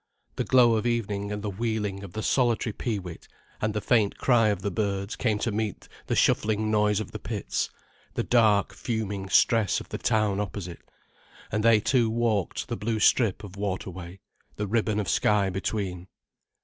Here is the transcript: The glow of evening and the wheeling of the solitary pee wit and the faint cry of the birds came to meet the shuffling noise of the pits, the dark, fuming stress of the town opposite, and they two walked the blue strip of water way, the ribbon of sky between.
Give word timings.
The 0.35 0.43
glow 0.43 0.73
of 0.77 0.87
evening 0.87 1.31
and 1.31 1.43
the 1.43 1.49
wheeling 1.51 2.01
of 2.03 2.13
the 2.13 2.23
solitary 2.23 2.73
pee 2.73 2.97
wit 2.97 3.27
and 3.61 3.71
the 3.71 3.79
faint 3.81 4.17
cry 4.17 4.47
of 4.47 4.63
the 4.63 4.71
birds 4.71 5.15
came 5.15 5.37
to 5.37 5.51
meet 5.51 5.87
the 6.07 6.15
shuffling 6.15 6.71
noise 6.71 6.99
of 6.99 7.11
the 7.11 7.19
pits, 7.19 7.69
the 8.15 8.23
dark, 8.23 8.73
fuming 8.73 9.29
stress 9.29 9.79
of 9.79 9.89
the 9.89 9.99
town 9.99 10.39
opposite, 10.39 10.81
and 11.51 11.63
they 11.63 11.79
two 11.79 12.09
walked 12.09 12.67
the 12.67 12.75
blue 12.77 12.97
strip 12.99 13.43
of 13.43 13.55
water 13.55 13.91
way, 13.91 14.21
the 14.55 14.65
ribbon 14.65 14.99
of 14.99 15.07
sky 15.07 15.51
between. 15.51 16.07